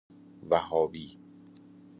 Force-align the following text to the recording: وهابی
وهابی 0.49 1.17